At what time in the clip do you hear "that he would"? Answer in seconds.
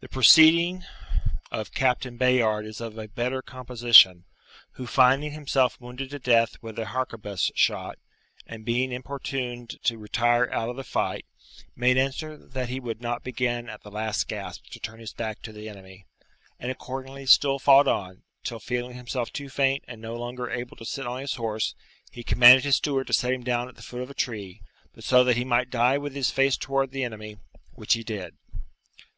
12.38-13.02